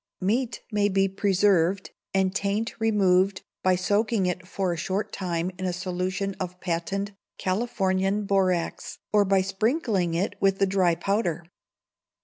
Meat 0.19 0.63
may 0.71 0.89
be 0.89 1.07
preserved, 1.07 1.91
and 2.11 2.33
taint 2.33 2.73
removed 2.79 3.43
by 3.61 3.75
soaking 3.75 4.25
it 4.25 4.47
for 4.47 4.73
a 4.73 4.75
short 4.75 5.13
time 5.13 5.51
in 5.59 5.65
a 5.65 5.71
solution 5.71 6.33
of 6.39 6.59
Patent 6.59 7.11
Californian 7.37 8.25
Borax, 8.25 8.97
or 9.13 9.23
by 9.25 9.41
sprinkling 9.43 10.15
it 10.15 10.33
with 10.41 10.57
the 10.57 10.65
dry 10.65 10.95
powder. 10.95 11.43